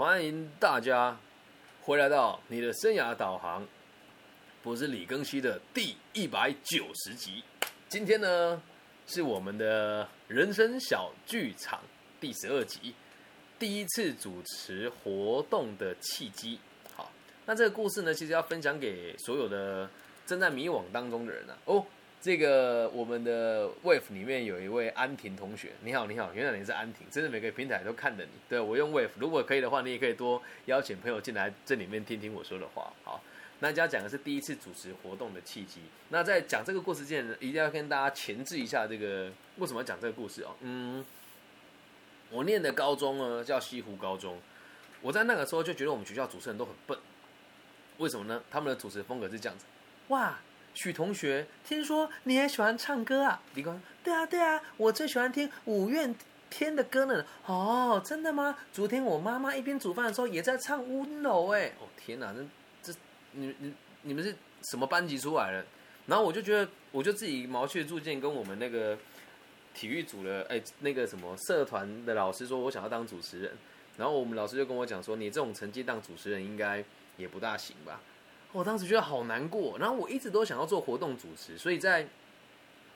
[0.00, 1.14] 欢迎大家
[1.82, 3.68] 回来到你的生涯导航，
[4.62, 7.44] 我是李庚希的第一百九十集。
[7.86, 8.62] 今天呢，
[9.06, 11.82] 是我们的人生小剧场
[12.18, 12.94] 第十二集，
[13.58, 16.58] 第一次主持活动的契机。
[16.96, 17.12] 好，
[17.44, 19.86] 那这个故事呢，其实要分享给所有的
[20.24, 21.58] 正在迷惘当中的人啊。
[21.66, 21.84] 哦。
[22.20, 28.30] 这个我们的 Wave 里面有一位安婷同学，你好，你好，原来你是安婷，真的每个平台都看着你。
[28.46, 32.92] 对我用 Wave，如果可以的话，你也可以多邀请朋友进来这里面听听我说的话。
[33.04, 33.22] 好，
[33.60, 35.80] 那家讲的是第一次主持活动的契机。
[36.10, 40.54] 那在讲这个故事之前，一定要跟大家前置一下这个为什么要讲这个故事哦。
[40.60, 41.02] 嗯，
[42.28, 44.38] 我念的高中呢叫西湖高中，
[45.00, 46.98] 我在那个时候就觉得我们学校主持人都很笨，
[47.96, 48.42] 为什么呢？
[48.50, 49.64] 他们的主持风格是这样子，
[50.08, 50.38] 哇。
[50.74, 53.42] 许同学，听说你也喜欢唱歌啊？
[53.54, 56.08] 李光，对啊对啊，我最喜欢听五月
[56.48, 57.24] 天的歌呢。
[57.46, 58.56] 哦，真的吗？
[58.72, 61.66] 昨天我妈妈一边煮饭的时候也在唱温柔哎。
[61.80, 62.34] 哦天哪，
[62.82, 62.98] 这这
[63.32, 64.34] 你你你们是
[64.70, 65.64] 什么班级出来的？
[66.06, 68.96] 然后我就觉得，我就自己毛遂自荐，跟我们那个
[69.74, 73.52] 体育组的哎那个什么社团的老师说，我想要当主持人。
[73.96, 76.82] 然后我们老师就跟我讲说，你这种成绩当主持人应该
[77.16, 78.00] 也不大行吧。
[78.52, 82.08] 我当时觉得好难过，然后我一直都想要做活动主持，所以在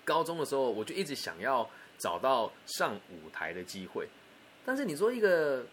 [0.05, 4.08] 高中的时候，我就一直想要找到上舞台的机会。
[4.64, 5.64] 但是你说一个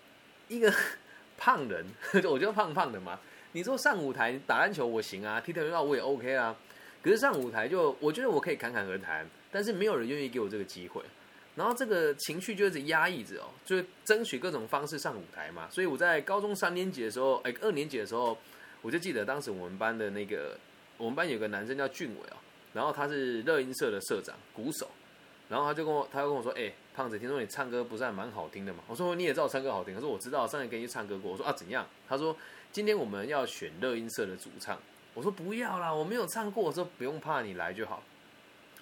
[0.47, 0.71] 一个
[1.35, 1.83] 胖人，
[2.29, 3.19] 我就胖胖的嘛，
[3.53, 6.55] 你说上舞台打篮球我行啊，踢跆拳道我也 OK 啊，
[7.01, 11.01] 可是上舞台就我觉得我可以侃侃而谈，但是没有人愿意给我这个机会，
[11.55, 15.67] 然后这个情绪就一直压抑着哦，就争取各种方式上舞台嘛。
[15.71, 18.37] 所以我在高中三年级的时候，哎，二年级的时候。
[18.81, 20.57] 我就记得当时我们班的那个，
[20.97, 22.37] 我们班有个男生叫俊伟哦，
[22.73, 24.89] 然后他是乐音社的社长，鼓手，
[25.49, 28.79] 然后他就跟我，他就跟我说，哎，胖子，听说你唱歌不是还蛮好听的嘛？
[28.87, 31.31] 我说你也知道我唱歌好听，他说我知道，上次跟你唱歌过。
[31.31, 31.85] 我说啊怎样？
[32.07, 32.35] 他说
[32.71, 34.79] 今天我们要选乐音社的主唱。
[35.13, 36.63] 我说不要啦，我没有唱过。
[36.63, 38.01] 我说不用怕，你来就好。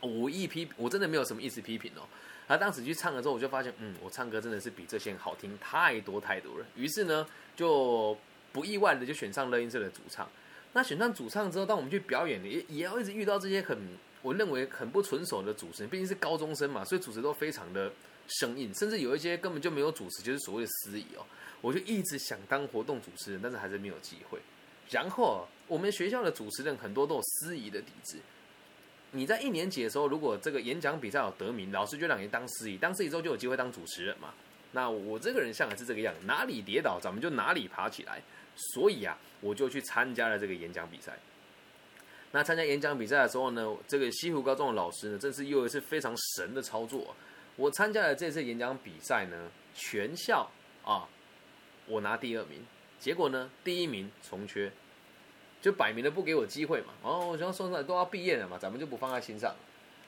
[0.01, 2.03] 我一批，我真的没有什么意思批评哦。
[2.47, 6.65] 他当时去唱了之后，我就发现，嗯，我唱歌真的是比这些好听太多太多了。
[6.75, 8.17] 于是呢，就。
[8.51, 10.29] 不意外的就选上乐音社的主唱。
[10.73, 13.77] 那选上主唱之后，当我们去表演，也也要一直遇到这些很
[14.21, 15.89] 我认为很不纯熟的主持人。
[15.89, 17.91] 毕竟是高中生嘛，所以主持都非常的
[18.27, 21.25] 生硬，甚至有一些根本就没有主持，就是所谓的司仪哦。
[21.61, 24.39] 我就一直想当活动主持人，但是还是没有机会。
[24.89, 28.17] 然后我们学校的主持人很多都有司仪的底子。
[29.11, 34.33] 你在一年级的时候，如果这个演讲比赛有得名，老师就让你当司仪，当司仪之后就有机会当主持人嘛。
[34.71, 38.21] 那我这个人像的是这个样，哪里跌倒咱们就哪里爬起来。
[38.55, 41.17] 所以啊，我就去参加了这个演讲比赛。
[42.31, 47.15] 那参加演讲比赛的时候呢，这个西湖高中的老师呢，真是又一次非常神的操作。
[47.55, 50.49] 我参加了这次演讲比赛呢，全校
[50.83, 51.09] 啊，
[51.87, 52.63] 我拿第二名。
[52.99, 54.71] 结果呢，第一名重缺，
[55.61, 56.93] 就摆明了不给我机会嘛。
[57.01, 59.55] 然哦，我想说，都要毕业了嘛，咱们就不放在心上。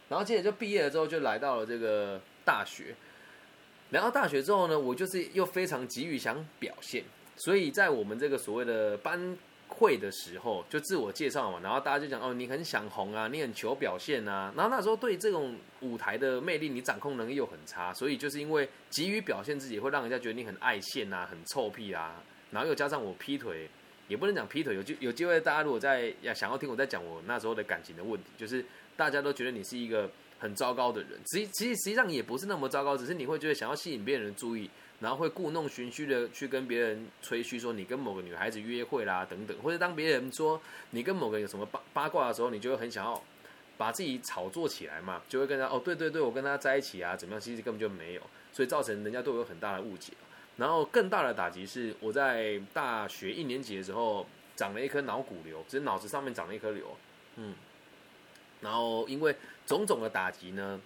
[0.09, 2.93] 然后接着就毕业了之后，就来到了这个大学。
[3.91, 7.03] 来到大学之后呢，我就是又非常急于想表现。
[7.37, 9.37] 所以在我们这个所谓的班
[9.67, 22.21] 会的时候，就自我介绍嘛，然后大家就讲哦，你很想红啊，你很求表现啊，然后那时候对这种舞台的魅力，你掌控能力又很差，所以就是因为急于表现自己，会让人家觉得你很爱现啊，很臭屁啊，
[22.51, 23.69] 然后又加上我劈腿，
[24.09, 28.63] 也不能讲劈腿，有机有机会大家如果在要想要听我在讲我那时候的感情的问题，就是
[28.97, 34.69] 大家都觉得你是一个很糟糕的人，其其实实际上也不是那么糟糕，只是你会觉得想要吸引别人的注意。
[35.01, 43.19] 然后会故弄玄虚的去跟别人吹嘘说你跟某个女孩子约会啦等等，或者当别人说你跟某个有什么八八卦的时候，你就会很想要
[43.79, 47.41] 把自己炒作起来嘛，就会跟他哦对对对，我跟他在一起啊怎么样？
[47.41, 48.21] 其实根本就没有，
[48.53, 50.13] 所以造成人家对我有很大的误解。
[50.57, 56.95] 然后更大的打击是我在大学一年级的时候长了一颗脑骨瘤，只是脑子上面长了一颗瘤，
[57.37, 57.55] 嗯，
[58.61, 59.35] 然后因为
[59.65, 60.79] 种种的打击呢，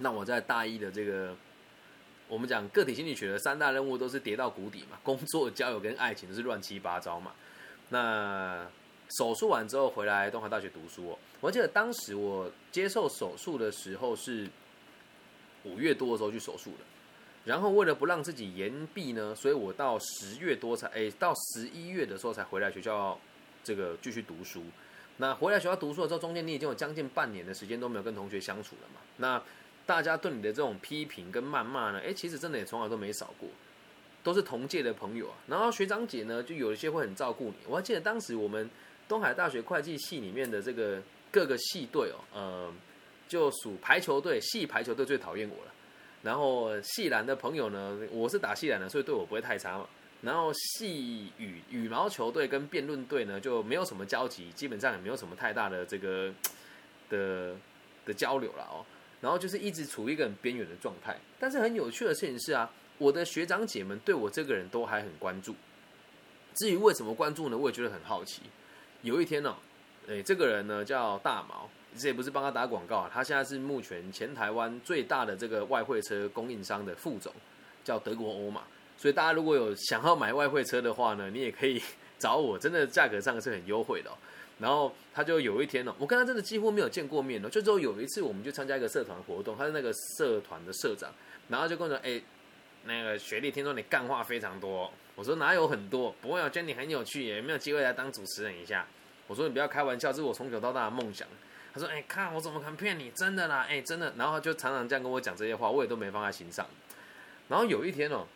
[0.00, 1.36] 让我在大一的这个。
[2.28, 7.32] 我们讲个体心理学的三大任务都是跌到谷底嘛，工作、 交友跟爱情都是乱七八糟嘛。
[7.90, 8.66] 那
[9.16, 14.48] 手术完之后回来东华大学读书，我记得当时我接受手术的时候是
[15.64, 16.78] 五月多的时候去手术的，
[17.44, 23.16] 然后为了不让自己延毕呢，所以我到十月多才哎到十一月的时候才回来学校
[23.62, 24.64] 这个继续读书。
[25.18, 29.00] 那回来学校读书的时候，中间你已经有将近半年的时间都没有跟同学相处了嘛？
[29.18, 29.42] 那
[29.86, 33.48] 大家对你的这种批评跟谩骂呢，哎，其实真的也从来都没少过，
[34.24, 35.36] 都是同届的朋友啊。
[35.46, 37.54] 然后学长姐呢，就有一些会很照顾你。
[37.68, 38.68] 我还记得当时我们
[39.08, 41.00] 东海大学会计系里面的这个
[41.30, 42.74] 各个系队哦，呃，
[43.28, 45.72] 就属排球队，系排球队最讨厌我了。
[46.22, 49.86] 然后系篮的朋友呢，我是打系篮的，所以对我不会太差嘛。
[50.22, 56.32] 然后系羽羽毛球队跟辩论队呢就没有什么交集，基本上也没有什么太大的这个
[57.08, 57.54] 的
[58.04, 58.82] 的交流了哦。
[59.26, 61.16] 然后就是一直处于一个很边缘的状态。
[61.36, 65.52] 但是很有趣的事情是啊，我的学长姐们对我这个人都还很关注。
[66.54, 67.58] 至于为什么关注呢？
[67.58, 68.42] 我也觉得很好奇。
[69.02, 69.56] 有一天呢，
[70.06, 71.68] 诶，这个人呢叫大毛，
[71.98, 77.32] 这也不是帮他打广告啊，他现在是目前前台湾最大的这个外汇车供应商的副总，
[77.82, 78.62] 叫德国欧马。
[78.96, 81.82] 所以大家如果有想要买外汇车的话呢，你也可以
[82.16, 84.10] 找我，真的价格上是很优惠的。
[84.58, 91.12] 然后他就有一天呢，我跟他真的几乎没有见过面了，就只有有一次我们就参加一个社团活动，他是那个社团的社长，
[91.48, 92.20] 然后就跟我说：“哎，
[92.84, 96.14] 那个学弟，听说你干话非常多。”我说：“哪有很多？
[96.22, 98.86] 不会，我觉得你很有趣，也没有机会来当主持人一下。”
[99.28, 101.28] 我说：“你不要开玩笑，这是我从小到大的梦想。”
[101.74, 103.10] 他说：“哎，看我怎么可能骗你？
[103.10, 106.66] 真的啦，哎，真的。”然后就常常这样跟我讲这些话，我也都没放在心上。
[107.48, 108.26] 然后有一天哦。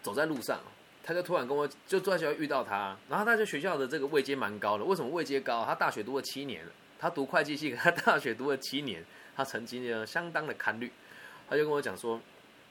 [0.00, 0.60] 走在路上，
[1.08, 4.84] 他就突然跟我就坐在学校遇到他，然后他在学校的这个位阶蛮高的。
[4.84, 5.64] 为什么位阶高？
[5.64, 6.62] 他大学读了七年，
[6.98, 9.02] 他读会计系，他大学读了七年，
[9.34, 10.92] 他成绩呢相当的堪虑。
[11.48, 12.20] 他就跟我讲说，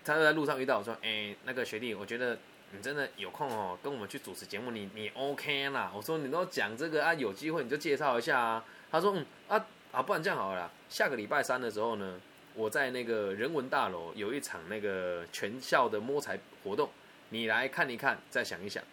[0.05, 2.37] 他就在路上遇到我说：“哎，那个学弟，我觉得
[2.73, 12.19] 你真的有空哦，跟我们去主持节目，你你 OK 啦？”我说：“你都讲这个啊，有机会你就介绍一下啊。”他说：“嗯啊啊，不然这样好了，下个礼拜三的时候呢，
[12.53, 16.87] 我在那个人文大楼有一场那个全校的摸彩活动。”
[17.29, 18.83] 你来看一看，再想一想。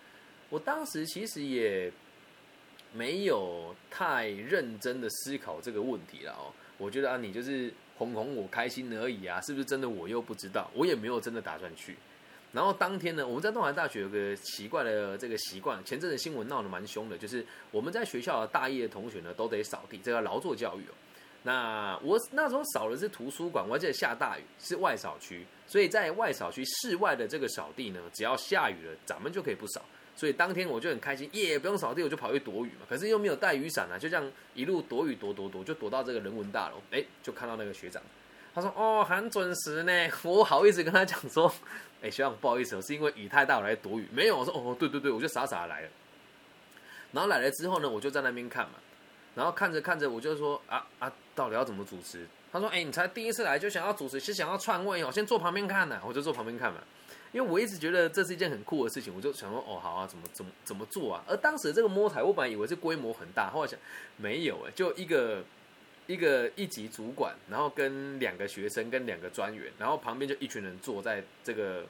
[0.51, 1.91] 我当时其实也
[2.93, 6.53] 没有太认真的思考这个问题了哦。
[6.79, 9.89] 我觉得啊，你就是哄哄我开心而已啊，是不是真的？
[9.89, 11.97] 我又不知道，我也没有真的打算去。
[12.53, 20.95] 然后当天呢，我们在东海大学有个奇怪的这个习惯，前阵子新闻闹得蛮凶的，就是我们在学校的大一的同学呢都得扫地，这个劳作教育哦。
[21.47, 29.83] 那我那时候扫的是图书馆，我还记得下大雨是外扫区，所以在外扫区室外的这个扫地呢，只要下雨了，咱们就可以不扫。
[30.17, 32.87] 所以当天我就很开心，耶，不用扫地，我就跑去躲雨嘛。
[32.89, 38.03] 可是又没有带雨伞啊，就这样一路躲雨躲躲躲，就躲到这个人文大楼，哎，就看到那个学长，
[38.55, 39.93] 他说哦，很准时呢。
[40.25, 41.53] 我好意思跟他讲说，
[42.01, 45.89] 哎，学长不好意思，我是因为雨太大我来躲雨，没有，我说哦，对对对，我就傻傻的来了。
[47.13, 48.75] 然后来了之后呢，我就在那边看嘛。
[49.35, 52.27] 然后看着看着，我就说啊啊，到底要怎么主持？
[52.53, 55.11] 他说：“哎，你才第一次来就想要主持，是想要篡位哦？
[55.11, 56.79] 先坐旁边看呢。”我就坐旁边看嘛，
[57.33, 63.79] 因为我一直觉得这是一件很酷的事情，我就想说：“哦，好啊，怎么怎么怎么做啊？”而当时这个摸彩，我本来以为是规模很大，后来想
[64.17, 65.43] 没有哎，就一个
[66.07, 71.85] 一个一级主管，然后跟两个学生跟两个专员，然后旁边就一群人坐在这个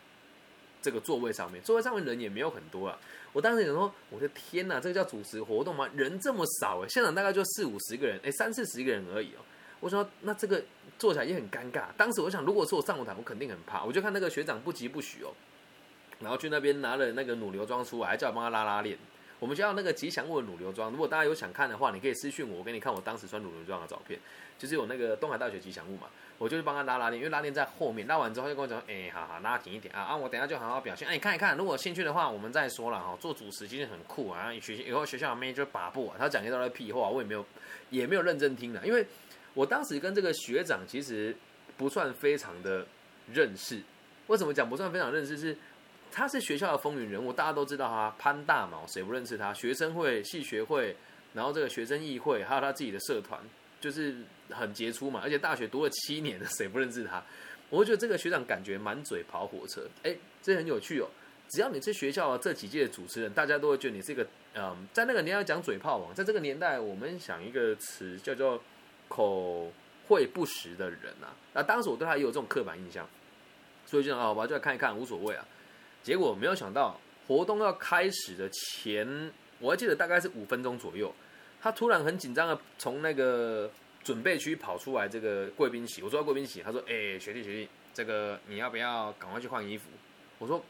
[0.84, 2.98] 这个座位上面，座位上面人也没有很多啊。
[3.32, 5.88] 我当时想说，我的天哪，这个叫主持活动吗？
[5.96, 9.40] 人这么少哎，现场大概就四五十个人，哎，三四十个人而已哦。
[9.80, 10.62] 我说那这个
[10.98, 11.86] 坐起来也很尴尬。
[11.96, 13.82] 当时我想，如果是我上舞台，我肯定很怕。
[13.82, 15.32] 我就看那个学长不急不徐哦，
[16.20, 18.98] 然后去那边拿了那个乳牛装出来，还叫我帮他拉拉链。
[19.40, 24.18] 我们学校那个吉祥物的乳牛装，如果大家有想看的话，你可以私讯我，我给你看我当时穿乳牛装的照片，
[24.58, 26.06] 就是有那个东海大学吉祥物嘛。
[26.38, 28.06] 我就去帮他拉拉链，因为拉链在后面。
[28.06, 30.02] 拉完之后就跟我讲：“哎，好好拉紧一点啊！
[30.02, 31.06] 啊，我等下就好好表现。
[31.06, 33.16] 哎，看一看，如果兴趣的话，我们再说了哈。
[33.20, 36.16] 做主持其实很酷啊，学以后学校里面就把不啊。
[36.18, 37.46] 他讲一大堆屁话，我也没有
[37.90, 39.06] 也没有认真听的，因为
[39.54, 41.34] 我当时跟这个学长其实
[41.76, 42.84] 不算非常的
[43.32, 43.80] 认识。
[44.26, 45.36] 为什么讲不算非常认识？
[45.36, 45.56] 是
[46.10, 49.54] 他是学校的风云人物，大家都知道他潘大毛，谁不认识他？
[49.54, 50.96] 学生会、系学会，
[51.32, 53.40] 然后这个学生议会，还有他自己的社团。
[53.84, 54.16] 就是
[54.48, 57.22] 很杰出嘛，而且大学读了七年的， 谁不认识他？
[57.68, 61.08] 我觉得这个学长感觉满嘴跑火车，哎，这很有趣哦。
[61.50, 68.58] 只要你是学校这几届的主持人，大家都会觉得你是一个，嗯，在那个年代讲嘴炮王，在这个年代，我们想一个词叫做
[69.06, 69.70] 口
[70.08, 71.36] 惠不实的人啊。
[71.52, 73.06] 那当时我对他也有这种刻板印象，
[73.84, 75.46] 所以就想好吧，就来看一看，无所谓啊。
[76.02, 81.14] 结果没有想到，活动要开始的前，我还记得大概是五分钟左右。
[81.64, 83.70] 他突然很紧张的从那个
[84.02, 89.88] 准备区跑出来，这个贵宾席，我坐在贵宾席，他说：“哎，学弟学弟，这个你要不要赶快去换衣服？”
[90.38, 90.62] 我说：“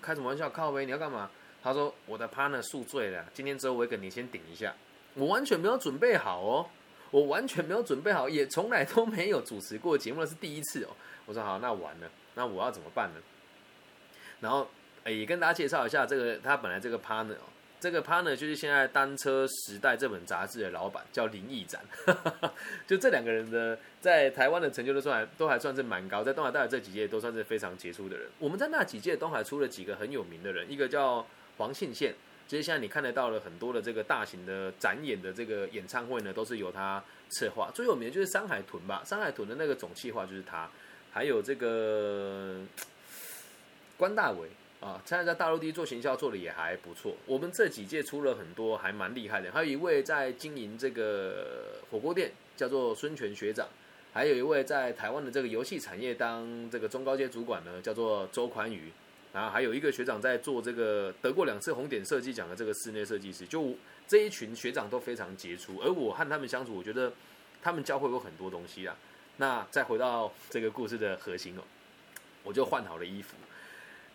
[0.00, 1.28] 开什么玩笑，靠呗，你要干嘛？”
[1.64, 4.72] 他说：“我的 partner 宿醉了，今天只有我一个，你先顶一下。”
[5.14, 6.70] 我完全没有准备好哦，
[7.10, 10.90] 我完全没有准备好，也从来都没有主持过节目，是第一次哦。
[11.24, 13.20] 我说：“好，那完了，那我要怎么办呢？”
[14.38, 14.68] 然后，
[15.02, 17.34] 哎，也跟大家介绍一下，这个他本来这个 partner。
[17.86, 21.80] 这个 partner 就是现在《单车时代》这本杂志的老板，叫林毅展。
[22.84, 28.26] 就这两个人的在台湾的成就都算都还算是蛮高，在东海大学这几届都算是非常杰出的人。
[28.40, 31.24] 我们在那几届东海出了几个很有名的人，一个叫
[31.58, 32.12] 黄信宪，
[32.48, 37.70] 其实现在你看得到了很多的这个大型的展演的这个演唱会呢，都是由他策划。
[37.72, 40.68] 最有名的就是山海豚吧，山海豚的那个总企划就是他，
[41.12, 42.64] 还有这个
[43.96, 44.48] 关大伟。
[44.86, 47.16] 啊，现在在大陆地做行销做的也还不错。
[47.26, 53.66] 我们这几届出了很多还蛮厉害的，还有一位在经营这个火锅店，叫做孙权学长。
[54.12, 58.92] 还有一位在台湾的这个游戏产业当这个中高阶主管呢，叫做周宽宇。
[59.32, 63.44] 然后还有一个学长在做这个得过两次红点设计奖的这个室内设计师。
[63.44, 63.74] 就
[64.06, 67.12] 这一群学长都非常杰出，而我和他们相处，我觉得
[67.60, 68.96] 他们教会我很多东西啊。
[69.38, 71.62] 那再回到这个故事的核心哦，
[72.44, 73.34] 我就换好了衣服。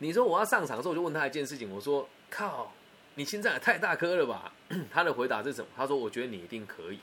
[0.03, 2.74] 你说我要上场的时候，我就问他一件事情，我说：“靠，
[3.13, 4.51] 你心脏也太大颗了吧？”
[4.91, 5.67] 他的回答是什么？
[5.77, 6.98] 他说：“我觉得你一定可以。”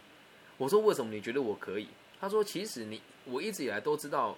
[0.58, 1.86] 我说：“为什么你觉得我可以？”
[2.20, 4.36] 他说：“其实你，我一直以来都知道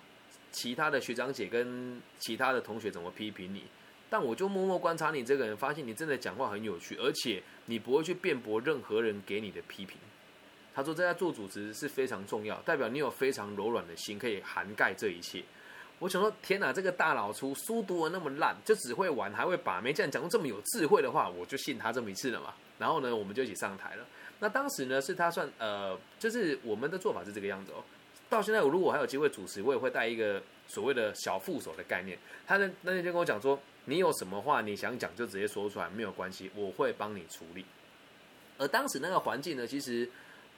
[0.53, 3.65] 其他的学长姐跟其他的同学怎么批评你，
[4.11, 9.97] 但我就默默观察你这个人，发现你真的讲话很有趣，而且你不会去辩驳任何人给你的批评。”
[10.75, 15.43] 他说：“在做主持是非常重要，代表你有非常柔软的心，可以涵盖这一切。”
[16.01, 24.07] 我想说：“天哪，这个大老粗，书读的那么烂，就只会玩，还会把妹，这样讲这么有智慧的话，我就信他这么一次了嘛。”然后呢，我们就一起上台了。
[24.39, 27.85] 那当时呢，是他算呃，就是我们的做法是这个样子哦。
[28.31, 32.19] 到现在，我如果还有机会主持，我也会带一个所谓的小副手的概念。
[32.47, 37.67] 他那那天就跟我讲说，你有什么话你想讲就直接说出来，没有关系，我会帮你处理。
[38.57, 40.09] 而当时那个环境呢，其实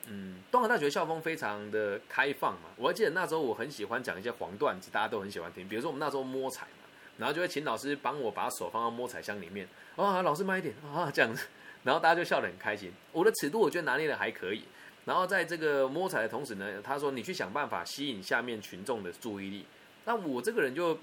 [0.08, 2.70] 嗯，东海大学校风非常的开放嘛。
[2.76, 5.68] 我还记得那时候我很喜欢讲一些黄段子，大家都很喜欢听。
[5.68, 11.46] 比如说我们那时候摸彩嘛，然后就会请老师帮我把手放到摸彩箱里面，啊，老师慢一点啊，这样子。
[11.84, 14.64] 然后大家就笑得很开心，我的尺度我觉得拿捏的还可以。
[15.04, 19.66] 然后在这个摸彩的同时呢，他说你去想办法吸引下面群众的注意力。
[20.04, 20.96] 那我这个人就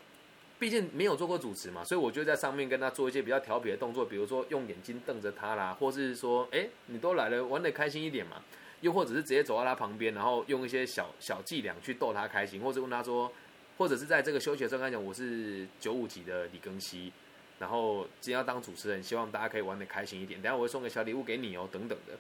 [0.58, 8.42] 毕竟没有做过主持嘛，所以我就在上面跟他做一些比较调皮的动作，比如说用眼睛瞪着他啦，或是说，哎，你都来了，玩得开心一点嘛。
[8.82, 13.32] 又或者是直接走到他旁边，然后用一些小小伎俩去逗他开心，或者问他说，
[13.78, 17.12] 或者是在这个休息的时候跟他讲，我是九五级的李庚希。
[17.60, 20.42] 然后今天要当主持人，希望大家可以玩的开心一点。
[20.42, 22.14] 等下我会送个小礼物给你哦，等等的。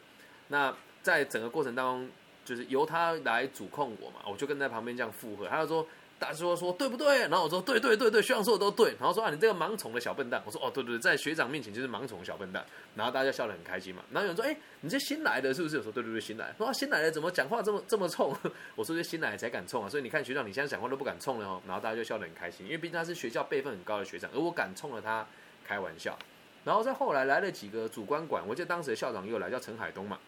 [0.49, 2.09] 那在整个过程当中，
[2.43, 5.47] 就是由他来主控我嘛，我就跟在旁边这样附和。
[5.47, 5.87] 他就说。
[6.19, 7.19] 大师说说对不对？
[7.21, 8.93] 然后我说对对对对，学长说的都对。
[8.99, 10.43] 然后说啊，你这个盲从的小笨蛋。
[10.45, 12.65] 我说哦，对对，在学长面前就是盲从小笨蛋。
[12.93, 14.03] 然后大家笑得很开心嘛。
[14.11, 15.77] 然后有人说，哎，你这新来的是不是？
[15.77, 16.53] 我说对对对，新来。
[16.57, 18.35] 说新来的怎么讲话这么这么冲？
[18.75, 19.87] 我说这新来的才敢冲啊。
[19.87, 21.61] 所以你看学长，你现在讲话都不敢冲了哦。
[21.65, 25.25] 然后大家就笑得很开心，因为毕竟他是学校辈分很高的学长，而我敢冲了他
[25.65, 26.19] 开玩笑。
[26.65, 30.19] 然后在后来来了几个主观管，我记得当时的校长又来叫陈海东嘛。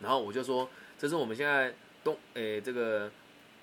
[0.00, 0.68] 然后我就说，
[0.98, 3.08] 这是我们现在东诶这个。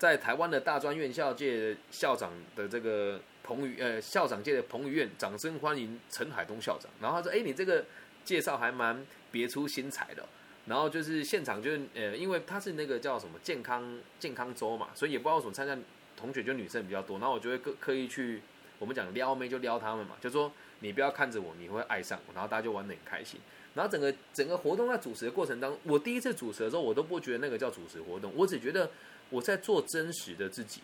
[0.02, 6.90] 在台湾的大专院校界校长的这个彭于呃校长界的彭于晏，掌声欢迎陈海东校长。
[7.00, 7.84] 然后他说：“哎，你这个
[8.24, 10.28] 介绍还蛮别出心裁的。”
[10.66, 15.78] 然后就是现场就是呃，因为他是那个叫什么健康健康周嘛，所以也不知道什么参加
[16.16, 17.20] 同学就女生比较多。
[17.20, 18.42] 然后我就会刻刻意去
[18.80, 22.34] 我们讲撩妹就撩他们嘛，就说你不要看着我，你会爱上我。
[22.34, 23.38] 然后大家就玩得很开心。
[23.74, 28.90] 然后整个整个活动在主持的过程当中，我第一次主持的时候，我都不觉得那个叫主持活动，我只觉得。
[29.30, 30.82] 我在做真实的自己，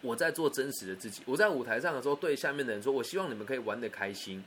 [0.00, 1.22] 我在做真实的自己。
[1.26, 4.42] 我在舞台上的时候，对下面的人说：“我希望你们可以玩的开心。”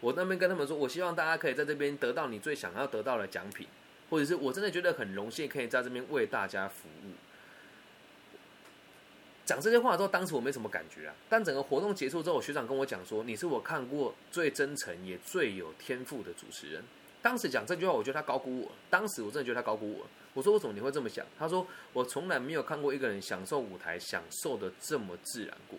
[0.00, 3.66] 我那边跟他们说：“我希望大家可以在这边得到你最想要得到的奖品，
[4.10, 7.12] 或者是我真的觉得很荣幸可以在这边为大家服务。”
[9.48, 11.14] 讲这些话的时候，当时我没什么感觉啊。
[11.26, 16.84] 但整个活动结束之后，学长跟我讲说：“你是我看过最真诚也最有天赋的主持人。”
[17.22, 18.70] 当时讲这句话，我觉得他高估我。
[18.90, 20.06] 当时我真的觉得他高估我。
[20.34, 21.24] 我说为什么你会这么想？
[21.38, 25.78] 他说我从来没有看过一个人享受舞台享受的这么自然过。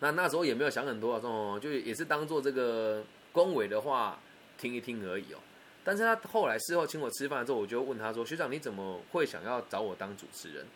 [0.00, 4.18] 那那时候也没有想很多啊，说就也是当做这个恭维的话
[4.58, 5.38] 听一听而已哦。
[5.84, 10.66] 但是他后来事后请我吃饭之后，我就问他说：“学长你怎么会想要找我当主持人？”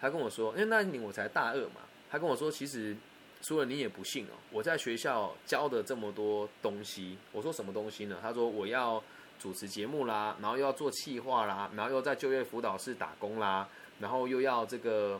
[0.00, 2.96] 他跟我说：“因为那年我才大二嘛。”他跟我说：“其实
[3.42, 9.02] 除了你也不信哦，我在学校教的这么多东西。”我说：“什么东西呢？”他说：“我要。”
[9.40, 13.66] 主持节目啦，然后又要做企划啦，然后又在就业辅导室打工啦，
[13.98, 15.18] 然后又要这个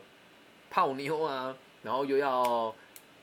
[0.68, 2.74] 泡妞啊，然后又要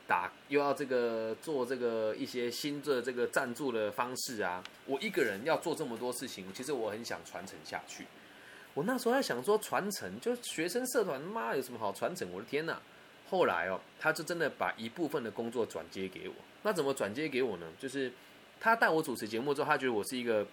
[0.08, 4.60] 打，又要这个做这个一些新的这个赞助的方式啊。
[4.86, 8.04] 我一个人要做这么多事情，其实我很想传承下去。
[8.78, 12.30] 我那时候在想说，传承就学生社团，妈有什么好传承？
[12.32, 12.80] 我的天呐！
[13.28, 16.34] 后来哦，他就真的把一部分的工作转接给我。
[16.62, 17.66] 那怎么转接给我呢？
[17.76, 18.12] 就是
[18.60, 20.46] 他带我主持节目之后，他觉得我是一个。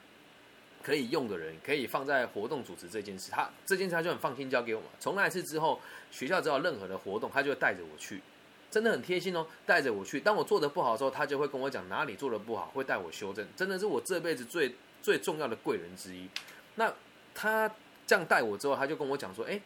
[0.82, 4.82] 可以用的人可以放在活动主持这件事，他这件事他就很放心交给我。
[5.00, 5.80] 从那次之后，
[6.12, 8.22] 学校只要任何的活动，他就会带着我去，
[8.70, 10.20] 真的很贴心哦，带着我去。
[10.20, 13.48] 当我做的不好的时候，他就会跟我讲哪里做的不好，会带我修正。
[13.56, 16.30] 真的是我这辈子最最重要的贵人之一。
[16.76, 16.94] 那
[17.34, 17.68] 他
[18.08, 19.60] 这样带我之后，他就跟我讲说：“哎，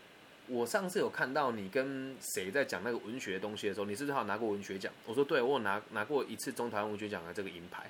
[0.48, 4.91] 我上次有看到你跟谁在讲那个文学东西的时候，你是不是还有拿过文学奖？
[5.05, 7.89] 我说对，我有拿拿过一次中台湾文学奖的这个银牌。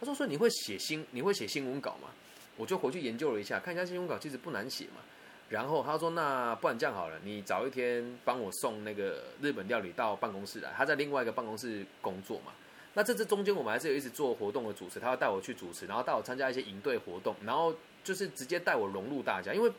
[0.00, 2.08] 他说说你会写新你会写新闻稿吗？
[2.56, 5.02] 我就回去研究了一下，看一下新闻稿其实不难写嘛。
[5.48, 12.52] 然后他说那不然这样好了，你早一天帮我送那个日本料理到办公室来，他在另外一个办公室工作嘛。
[12.94, 19.70] 那这次中间我们还是有一直做活动的主持，他要带我去主持，然后带我参加一些营队活动，然后就是直接带我融入大家，因为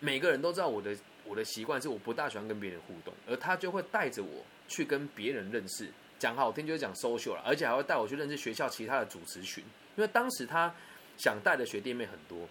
[0.00, 0.96] 每个人都知道我的。
[1.22, 5.88] 我的习惯是我不大喜欢跟别人互动，而他就会带着我去跟别人认识，
[6.18, 9.62] 讲好听就是讲 social 了，而且还会带我去认识学校其他的主持群，
[9.96, 10.74] 因为当时他
[11.16, 12.48] 想带的学弟妹很多，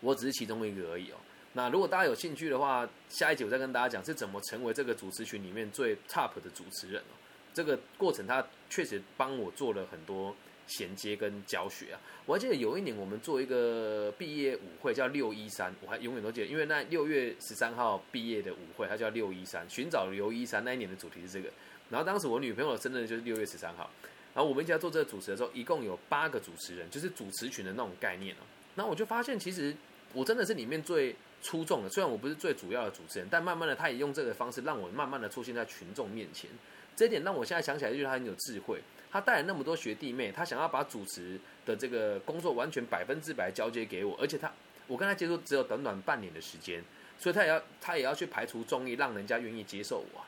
[0.00, 1.16] 我只是其中一个而已哦。
[1.54, 7.16] 那如果大家有兴趣的话，下一集我再跟大家讲是怎么成为这个主持群里面最 top 的主持人哦。
[7.54, 10.36] 这个过程他确实帮我做了很多。
[10.68, 20.62] 衔接跟教学啊，我还记得有一年我们做一个毕业舞会，叫六一三，我还永远都记得，因为那六月十三号毕业的舞会，它叫六一三，寻找刘一三。
[20.64, 21.50] 那一年的主题是这个，
[21.88, 23.90] 然后当时我女朋友生日就是六月十三号，
[24.34, 28.44] 然后我们一起来做这个主持的时候，一共有八个主持人，就是主持群的那种概念哦。
[28.76, 29.74] 然后我就发现，其实
[30.12, 36.50] 我真的是里面最出众的，虽然我不是最主要的主持人，但慢慢的他也用这个方式让我慢慢的出现在群众面前。
[36.96, 38.80] 这一点让我现在想起来，就是他很有智慧。
[39.10, 44.52] 他带了那么多学弟妹，他想要把主持的这个工作完全百分之百交接给我，而且他
[44.86, 46.82] 我跟他接触只有短短半年的时间，
[47.18, 50.20] 所以他也要他也要去排除众议，让人家愿意接受我。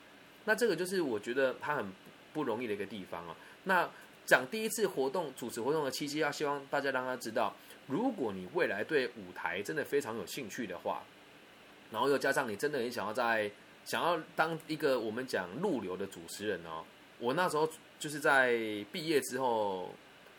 [0.45, 1.93] 那这个就是我觉得他很
[2.33, 3.37] 不容易的一个地方啊。
[3.65, 3.87] 那
[4.25, 7.55] 讲第一次活动主持活动的契机，要希望大家让他知道，
[7.91, 11.03] 如果你未来对舞台真的非常有兴趣的话，
[11.91, 13.51] 然后又加上你真的很想要在
[13.85, 16.85] 想要当一个我们讲入流的主持人哦，
[17.19, 17.69] 我那时候。
[18.01, 18.57] 就是在
[18.91, 19.91] 毕业之后，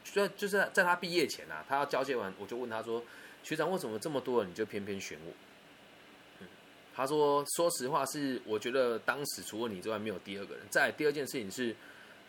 [0.03, 3.03] 就就是在他毕业前啊，他要交接完，我就问他说
[3.46, 5.31] ：“学长，为什么这么多人你就偏偏选我？”
[6.41, 6.48] 嗯，
[6.96, 10.63] 他说：“说实话，是我觉得当时除了你之外没有第二个人。
[10.72, 11.75] 再第二件事情是，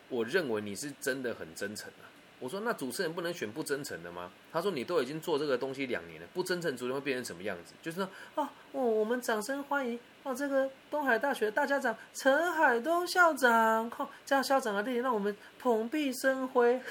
[0.07, 2.05] 我认为你是真的很真诚啊。”
[2.43, 7.73] 我说：“那主持人不能选不真诚的吗？”他说：“你都已经做这个东西两年了，不真诚主持人会变成什么样子？
[7.81, 16.81] 就是说，哦，我我们掌声欢迎哦，这个东海大学大家长陈海东校长，靠，这样校长的弟弟让我们蓬荜生辉，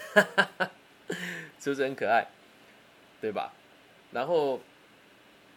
[1.61, 2.27] 是不是很可爱？
[3.21, 3.53] 对吧？
[4.13, 4.59] 然后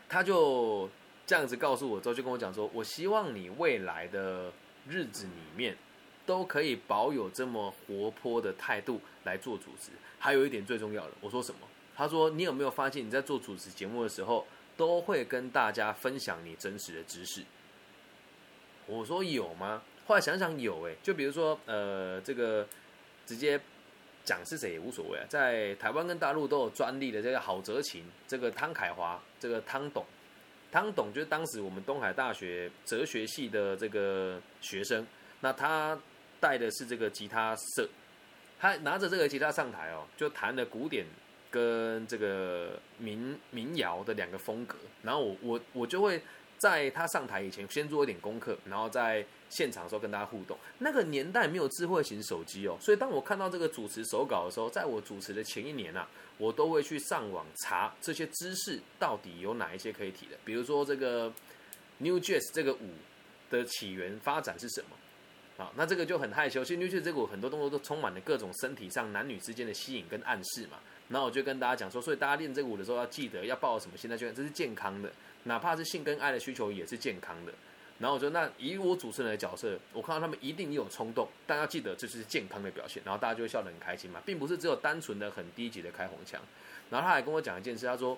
[0.10, 0.90] 他就
[1.26, 4.52] 这样子告诉我之后，就跟我讲说，我希望你未来的
[4.90, 5.78] 日子里面。”
[6.28, 9.92] 都可以保有这么活泼的态度来做主持。
[10.18, 11.60] 还有一点最重要的，我说什么？
[11.98, 17.44] 他说：“你有没有发现你在做主持节目的时候，都会跟大家分享你真实的知识？”
[18.88, 22.68] 我说：“有吗？”后来想想有，哎，就比如说，呃，这个
[23.26, 23.60] 直接
[24.24, 25.26] 讲是谁也无所谓啊。
[25.30, 30.06] 在台湾跟大陆都有专利的这个郝泽琴，这个汤凯华，这个汤董，
[30.72, 35.06] 汤董就是当时我们东海大学哲学系的这个学生，
[35.40, 35.98] 那他。
[36.38, 37.90] 带的是这个吉他社，
[38.60, 41.06] 他拿着这个吉他上台哦，就弹了古典
[41.52, 44.78] 跟这个民民谣的两个风格。
[45.04, 46.22] 然后我我我就会
[46.58, 50.58] 在他上台以前先做一点功课，然后在现场的时候跟大家互动。
[50.80, 60.38] 那个年代没有智慧型手机哦，所以当我看到这个主持手稿的时候，在我主持的前一年啊，我都会去上网查这些知识到底有哪一些可以提的。
[60.44, 61.32] 比如说这个
[62.00, 62.90] New Jazz 这个舞
[63.50, 64.90] 的起源发展是什么？
[65.58, 66.64] 好，那这个就很害羞。
[66.64, 70.78] 其实 New 这股很多动作都充满了各种身体上男女之间的吸引跟暗示嘛。
[71.08, 75.10] 然后我就跟大家讲说，所以大家练这个舞的时候要记得要抱什么心态去练，这是健康的，
[75.44, 77.54] 哪怕是性跟爱的需求也是健康的。
[78.00, 83.02] 然后我说，那以我主持人的角色，我看到他们一定有冲动，但要记得这是健康的表现。
[83.06, 86.42] 然后大家就会笑得很开心嘛，并不是只有单纯的很低级的开红腔。
[86.90, 88.18] 然后他还跟我讲一件事，他说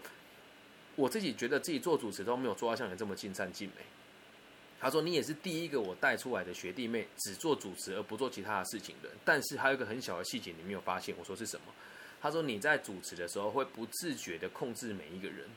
[0.95, 3.83] 我自己觉得自己做主持都没有做到像你这么尽善尽美。
[4.79, 9.09] 他说：“你也是第一个我带出来的学弟妹，只做主持而不做其他的事情的。
[9.25, 11.15] 但是还有一个很小的细节，你没有发现。
[11.17, 11.73] 我说是什么？
[12.21, 15.47] 他说你在主持的时候会不自觉的控制每一个人。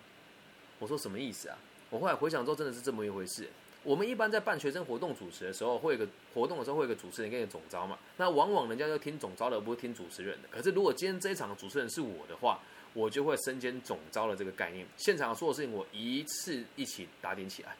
[0.78, 1.58] 我说什么意思啊？
[1.90, 3.48] 我后来回想之后，真的是这么一回事。
[3.82, 7.98] 我们一般在办学生活动主持的时候，会有个活动的时候会有个主持人跟一个总招嘛。
[8.16, 10.48] 那往往人家就听总招的，而不是听主持人的。
[10.50, 12.58] 可是如果今天这一场主持人是我的话，
[12.94, 14.86] 我就会身兼总招的这个概念。
[14.96, 17.76] 现场所有事情我一次一起打点起来。”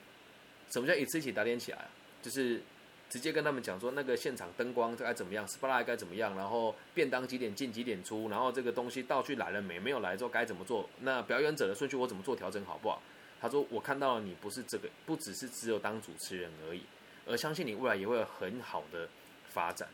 [0.70, 1.88] 什么叫一次一起打点起来？
[2.22, 2.62] 就是
[3.09, 9.78] 直接跟他们讲说，那个现场灯光该怎么样，SPA 该怎么样，然后便当几点进几点出，然后这个东西道具来了没？
[9.80, 10.88] 没有来之后该怎么做？
[11.00, 13.02] 那表演者的顺序我怎么做调整好不好？
[13.40, 16.83] 他说我看到了你不是这个，不只是只有当主持人而已，
[17.26, 19.09] 而相信你未来也会很好的
[19.48, 19.88] 发展。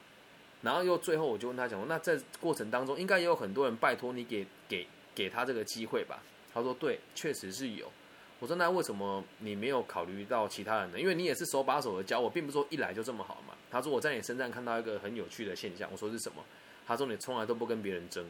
[0.62, 6.20] 然后又最后我就问他讲说，那在过程当中应该也有很多人拜托你给给给他这个机会吧？
[6.52, 7.90] 他说对，确实是有。
[8.38, 11.00] 我说那为什么你没有考虑到其他人呢？
[11.00, 13.54] 因为你也是手把手的教我，并不是说一来就这么好嘛。
[13.70, 15.88] 他说我在你身上看到一个很有趣的现象。
[15.90, 16.44] 我说是什么？
[16.86, 18.24] 他说你从来都不跟别人争。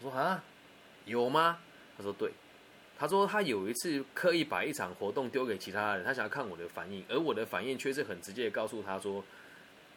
[0.00, 0.44] 我说啊，
[1.06, 1.58] 有吗？
[1.96, 2.30] 他说对。
[2.98, 9.22] 他说他有一次刻意把一场活动丢给其他人，他想要看我的反应，而我的反应却是很直接的告诉他说，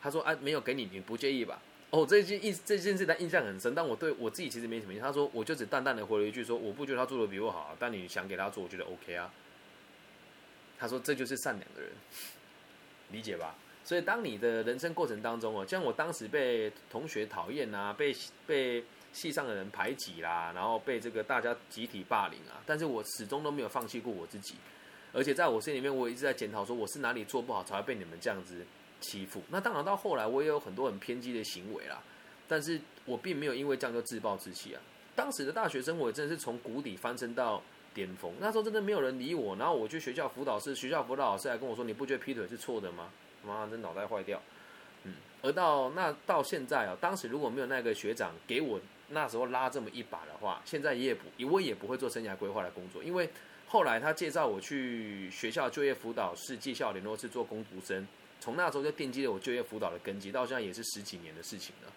[0.01, 1.61] 他说啊没有给你，你不介意吧？
[1.91, 5.07] 哦，这件印这件事他印象很深，但我对我自己其实没什么印象。
[5.07, 9.31] 他说，我就只淡淡的回了一句说，我不觉得他做的比我好，但你想给他做，我觉得 OK 啊。
[10.77, 11.89] 他说这就是善良的人，
[13.11, 13.55] 理解吧？
[13.83, 24.53] 所以当你的人生过程当中哦，像我当时被同学讨厌啊，被被系上的人排挤啦，然后被这个大家集体霸凌啊，但是我始终都没有放弃过我自己，
[25.11, 28.63] 而且在我心里面，我一直在检讨说我是哪里做不好，才会被你们这样子。
[28.99, 32.01] 欺负那当然到后来我也有很多很偏激的行为啦，
[32.47, 34.81] 但是我并没有因为这样就自暴自弃啊。
[35.15, 37.61] 当时的大学生活真的是从谷底翻身到
[37.93, 43.09] 巅峰，那时候真的没有人理我，然后我去学校辅导室，学校辅导老师还跟我说：“你不觉得劈腿是错的吗？”
[43.45, 44.41] 妈，这脑袋坏掉。
[45.03, 53.29] 嗯，而到那到现在啊，当时如果没有那个学长给我那时候拉这么一把的话，现在也不我也不会做生涯规划的工作，因为
[53.67, 58.07] 后来他介绍我去学校就业辅导室、技校联络室做工读生。
[58.39, 61.91] 从那时候就奠基了我就业辅导的根基，到现在也是十几年的事情了。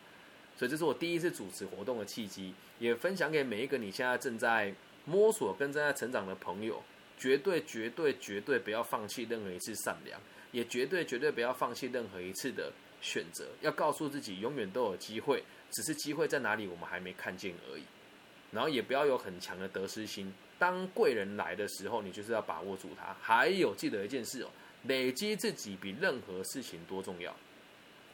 [0.57, 4.73] 所以这是我第一次主持活动的契机，也分享给每一个你现在正在
[5.05, 6.83] 摸索跟正在成长的朋友，
[7.19, 10.21] 绝对绝对绝对不要放弃任何一次善良，
[10.53, 13.47] 也绝对绝对不要放弃任何一次的选择。
[13.61, 17.83] 要告诉自己，永远都有机会，只是机会在哪里我们还没看见而已。
[18.51, 23.17] 然后也不要有很强的得失心，当贵人来的时候，你就是要把握住它。
[23.21, 24.51] 还有记得一件事哦。
[24.85, 27.35] 累积自己比任何事情多重要。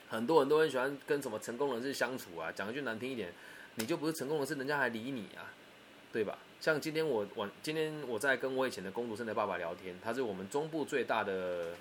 [0.08, 3.32] 很多人都很喜欢跟什么成功人士相处啊，讲一句难听一点，
[3.74, 5.52] 你就不是成功人士，人家还理你啊，
[6.10, 6.38] 对吧？
[6.60, 11.74] 像今天我我今天我在跟我以前的工读生的爸爸聊天，他是我们中部最大的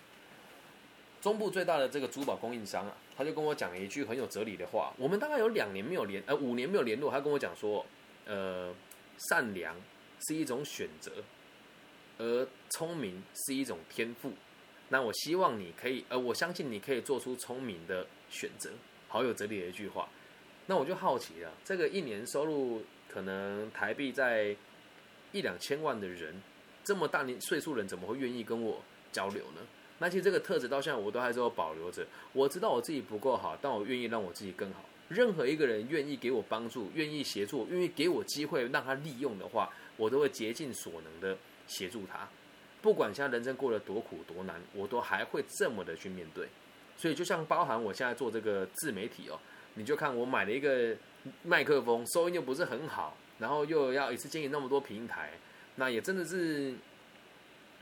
[1.21, 4.93] 中部最大的这个珠宝供应商啊，他就跟我讲了一句很有哲理的话。
[4.97, 7.85] 我们大概有两年没有联呃五年没有联络，他跟我讲说，
[8.25, 8.75] 呃，
[9.29, 9.75] 善良
[10.19, 11.11] 是一种选择，
[12.17, 14.33] 而聪明是一种天赋。
[14.89, 18.71] 那我希望你可以，呃，我相信你可以做出聪明的选择，
[19.07, 20.07] 好有哲理的一句话。
[20.65, 24.55] 那我就好奇了，这个一年收入可能台币在
[25.31, 26.41] 一两千万的人，
[26.83, 29.61] 这么大年岁数人，怎么会愿意跟我交流呢？
[29.99, 32.05] 那其实这个特质到现在我都还是有保留着。
[32.31, 34.85] 我知道我自己不够好，但我愿意让我自己更好。
[35.09, 42.27] 任何一个人愿意给我帮助，愿意协助，愿意给我机会让他利用的话，我都会竭尽所能的协助他。
[42.87, 46.47] 不管现在人生过得多苦多难，我都还会这么的去面对。
[46.95, 49.37] 所以就像包含我现在做这个自媒体哦，
[49.73, 50.95] 你就看我买了一个
[51.43, 55.33] 麦克风，收音又不是很好，然后又要一次经营那么多平台，
[55.75, 56.75] 那也真的是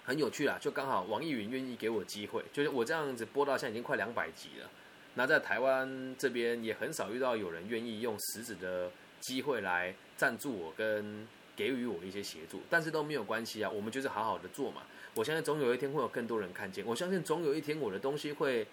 [0.03, 0.57] 很有趣啊。
[0.59, 4.67] 就刚好网易云愿意给我机会，就是我这样子播到现在已经快两百集了。
[5.13, 8.89] 那在台湾这边也很少遇到有人愿意用实质的
[9.19, 11.27] 机会来赞助我跟。
[11.55, 14.81] 给予我一些协助，但是都没有关系啊，我们就是好好的做嘛。
[15.13, 18.67] 我相信总有一天会有更多人看见，我相信总有一天我的东西会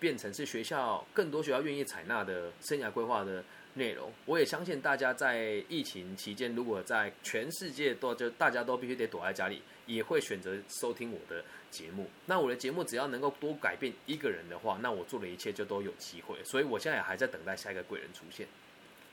[0.00, 4.10] 变成是学校更多学校愿意采纳的生涯规划的内容。
[4.24, 12.08] 我也相信大家在疫情期间，如果在全世界都就大家都必须得躲在家里，也会选择收听我的节目。
[12.24, 16.42] 那我的节目只要能够多改变一个人的话，那我做的一切就都有机会。
[16.42, 18.46] 所以我现在还在等待下一个贵人出现，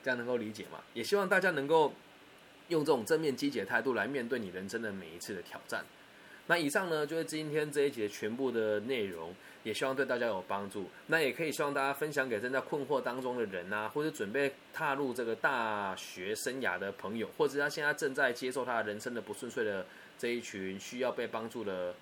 [0.02, 0.80] 这样能够理解吗？
[0.94, 1.92] 也希望大家能够。
[2.70, 5.84] 用这种正面积极的态度来面对你人生的每一次的挑战。
[6.46, 10.88] 那以上呢，就是今天这一节全部的内容，也希望对大家有帮助。
[11.06, 19.86] 那也可以希望大家分享给正在困惑当中的人啊，或者准备踏入这个大学生涯的朋友，或者他现在正在接受他人生的不顺遂的
[20.18, 21.94] 这一群需要被帮助的。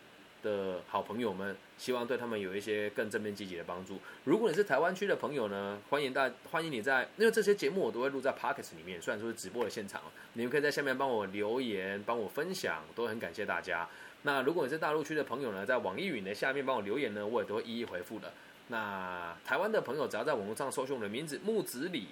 [0.43, 3.99] 的好朋友们，希望对他们有一些更正面积极的帮助。
[4.25, 10.03] 如果你是台湾区的朋友呢，欢迎大欢迎你在，因为这些节目我都会录在 Pockets 里面，虽然说是直播的现场，
[10.35, 13.89] 你们可以在下面帮我留言，帮我分享，都很感谢大家。
[14.23, 18.33] 那如果你是大陆区的朋友呢，在网易云的下面帮我留言呢，我也都会一一回复的。
[18.69, 22.07] 那台湾的朋友只要在网络上搜寻我的名字木子李，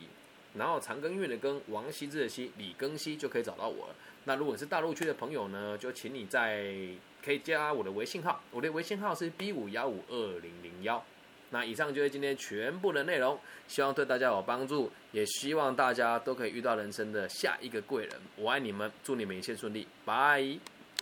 [0.54, 3.94] 然后长庚月的庚，王羲之的羲，李庚希就可以找到我了。
[4.24, 6.74] 那如果是大陆区的朋友呢，就请你在。
[7.26, 11.02] 可以加我的微信号，我的微信号是 B 五幺五二零零幺。
[11.50, 13.36] 那以上就是今天全部的内容，
[13.66, 18.14] 希望对大家有帮助，也希望大家都可以遇到人生的下一个贵人。
[18.36, 20.75] 我爱你们，祝你们一切顺利，拜。